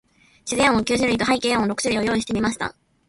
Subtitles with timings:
[0.47, 2.73] 自然音九種類と、背景音六種類を用意してみました。